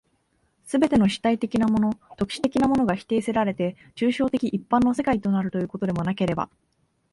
[0.63, 6.49] すべての主体的なもの、特殊的なものが否定せられて、抽象的一般の世界となるということでもなければ、